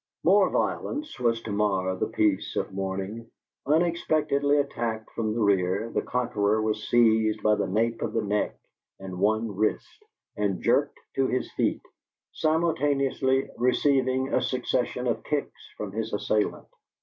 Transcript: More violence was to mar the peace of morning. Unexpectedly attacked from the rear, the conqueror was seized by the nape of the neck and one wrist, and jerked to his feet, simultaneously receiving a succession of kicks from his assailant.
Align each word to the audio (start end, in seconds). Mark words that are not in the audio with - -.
More 0.23 0.49
violence 0.49 1.19
was 1.19 1.43
to 1.43 1.51
mar 1.51 1.95
the 1.95 2.07
peace 2.07 2.55
of 2.55 2.71
morning. 2.73 3.29
Unexpectedly 3.67 4.57
attacked 4.57 5.11
from 5.11 5.31
the 5.31 5.39
rear, 5.39 5.91
the 5.91 6.01
conqueror 6.01 6.59
was 6.59 6.89
seized 6.89 7.43
by 7.43 7.53
the 7.53 7.67
nape 7.67 8.01
of 8.01 8.13
the 8.13 8.23
neck 8.23 8.57
and 8.99 9.19
one 9.19 9.55
wrist, 9.55 10.03
and 10.35 10.59
jerked 10.59 10.97
to 11.17 11.27
his 11.27 11.51
feet, 11.51 11.83
simultaneously 12.31 13.47
receiving 13.59 14.33
a 14.33 14.41
succession 14.41 15.05
of 15.05 15.23
kicks 15.23 15.69
from 15.77 15.91
his 15.91 16.11
assailant. 16.13 16.65